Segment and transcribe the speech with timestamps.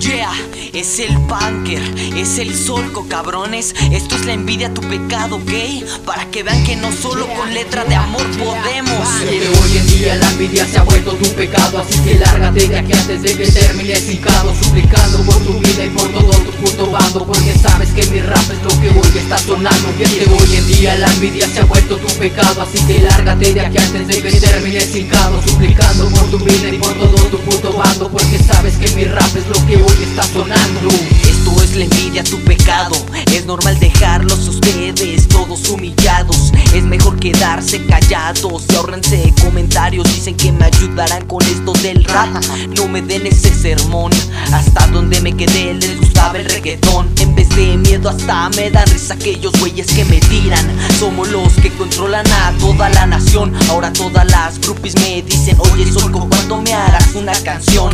[0.00, 0.32] Yeah,
[0.72, 1.82] es el bunker,
[2.16, 3.74] es el solco, cabrones.
[3.92, 5.52] Esto es la envidia, tu pecado, ¿ok?
[6.04, 9.08] Para que vean que no solo con letra de amor podemos.
[9.20, 12.78] Que hoy en día la envidia se ha vuelto tu pecado Así que lárgate de
[12.78, 16.90] aquí antes de que termines hincado Suplicando por tu vida y por todo tu puto
[16.90, 20.66] bando Porque sabes que mi rap es lo que hoy está sonando Que hoy en
[20.66, 24.22] día la envidia se ha vuelto tu pecado Así que lárgate de aquí antes de
[24.22, 28.38] que termines hincado Suplicando por tu vida y por todo tu puto bando Porque
[28.82, 30.88] que mi rap es lo que hoy está sonando.
[31.22, 32.96] Esto es la envidia, tu pecado.
[33.32, 36.52] Es normal dejarlos ustedes todos humillados.
[36.74, 40.04] Es mejor quedarse callados y ahorrense comentarios.
[40.12, 42.28] Dicen que me ayudarán con esto del rap.
[42.76, 44.10] No me den ese sermón.
[44.52, 47.08] Hasta donde me quedé les gustaba el reggaetón.
[47.20, 50.66] En vez de miedo hasta me dan risa aquellos güeyes que me tiran.
[50.98, 53.52] Somos los que controlan a toda la nación.
[53.68, 57.90] Ahora todas las groupies me dicen Oye Solco, ¿cuándo me harás una canción?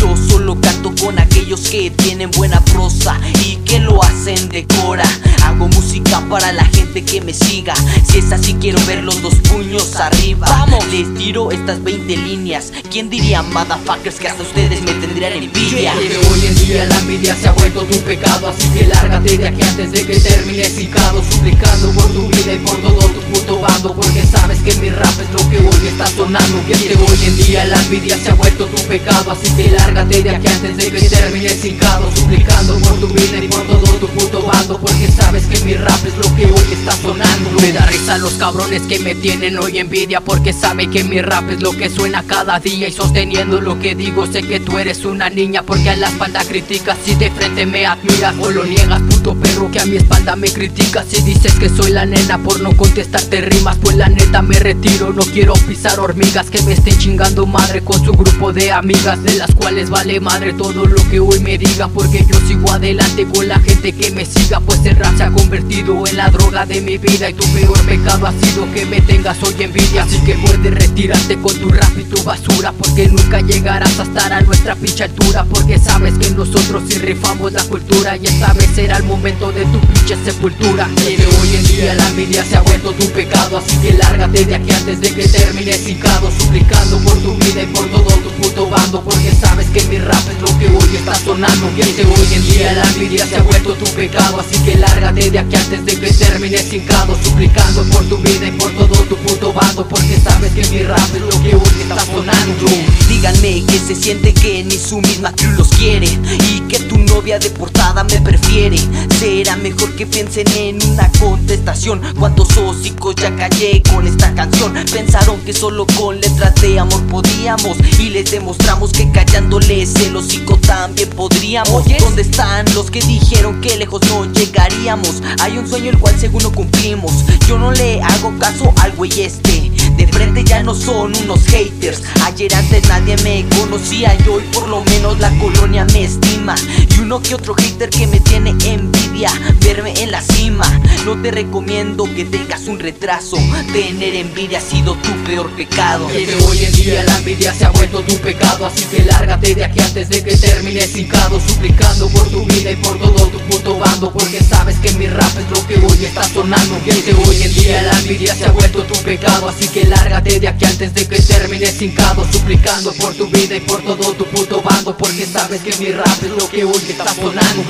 [0.00, 0.16] Yo
[0.52, 5.04] solo canto con aquellos que tienen buena prosa Y que lo hacen de cora.
[5.44, 7.74] Hago música para la gente que me siga.
[8.08, 10.46] Si es así quiero ver los dos puños arriba.
[10.48, 12.72] Vamos, les tiro estas 20 líneas.
[12.90, 15.94] ¿Quién diría, motherfuckers, que hasta ustedes me tendrían envidia?
[15.94, 19.48] Que hoy en día la envidia se ha vuelto tu pecado Así que lárgate de
[19.48, 23.60] aquí antes de que termines picado Suplicando por tu vida y por todo tu puto
[23.60, 26.62] bando Porque sabes que mi rap es lo que hoy está sonando.
[26.66, 30.30] Que hoy en día la envidia se ha vuelto tu pecado Así que lárgate de
[30.30, 34.42] aquí antes de que termines hincado Suplicando por tu vida y por todo tu puto
[34.42, 37.50] bando Porque sabes que mi rap es lo que hoy está sonando.
[37.60, 41.50] Me da risa los cabrones que me tienen hoy envidia Porque sabe que mi rap
[41.50, 45.04] es lo que suena cada día Y sosteniendo lo que digo sé que tú eres
[45.04, 49.02] una niña Porque a la espalda criticas y de frente me admiras O lo niegas
[49.02, 52.60] puto perro que a mi espalda me criticas Y dices que soy la nena por
[52.60, 53.76] no contestarte rimas.
[53.78, 58.02] Pues la neta me retiro, no quiero pisar hormigas Que me estén chingando madre con
[58.04, 61.90] su grupo de amigas De las cuales vale madre todo lo que hoy me digan
[61.90, 65.30] Porque yo sigo adelante con la gente que me siga Pues el rap se ha
[65.30, 69.00] convertido en la droga de mi vida Y tu peor pecado ha sido que me
[69.00, 73.40] tengas hoy envidia Así que puedes retirarte con tu rap y tu basura Porque nunca
[73.40, 78.16] llegarás a estar a nuestra pinche altura Porque sabes que nosotros sí rifamos la cultura
[78.16, 80.88] Y esta vez será el momento de tu pinche sepultura.
[80.96, 83.58] Pero hoy en día la envidia se ha vuelto tu pecado.
[83.58, 87.66] Así que lárgate de aquí antes de que termines hincado Suplicando por tu vida y
[87.66, 89.02] por todo tu puto bando.
[89.02, 91.74] Porque sabes que mi rap es lo que hoy está sonando.
[91.74, 94.40] Que hoy en día la envidia se ha vuelto tu pecado.
[94.40, 98.52] Así que lárgate de aquí antes de que termines hincado Suplicando por tu vida y
[98.52, 99.88] por todo tu puto bando.
[99.88, 102.66] Porque sabes que mi rap es lo que hoy está sonando.
[103.08, 106.06] Díganme que se siente que ni su misma crew los quiere.
[106.50, 108.76] Y que tu novia de portada me prefiere
[109.22, 112.00] Será mejor que piensen en una contestación.
[112.18, 114.74] ¿Cuántos hocicos ya callé con esta canción?
[114.92, 117.76] Pensaron que solo con letras de amor podíamos.
[118.00, 121.84] Y les demostramos que callándoles el hocico también podríamos.
[122.00, 125.22] ¿Dónde están los que dijeron que lejos no llegaríamos?
[125.40, 127.12] Hay un sueño el cual según no cumplimos.
[127.46, 129.70] Yo no le hago caso al güey este.
[129.96, 132.02] De frente ya no son unos haters.
[132.24, 136.54] Ayer antes nadie me conocía Y hoy por lo menos la colonia me estima.
[136.94, 139.30] Y uno que otro hater que me tiene envidia
[139.60, 140.66] Verme en la cima.
[141.06, 143.38] No te recomiendo que tengas un retraso.
[143.72, 146.06] Tener envidia ha sido tu peor pecado.
[146.12, 148.66] Pero hoy en día la envidia se ha vuelto tu pecado.
[148.66, 152.76] Así que lárgate de aquí antes de que termines hincado Suplicando por tu vida y
[152.76, 154.71] por todo tu puto bando Porque sabes
[155.02, 158.44] mi rap es lo que hoy está sonando Que hoy en día la envidia se
[158.44, 159.48] ha vuelto tu pecado.
[159.48, 163.60] Así que lárgate de aquí antes de que termines hincado Suplicando por tu vida y
[163.60, 164.96] por todo tu puto bando.
[164.96, 167.64] Porque sabes que mi rap es lo que hoy está sonando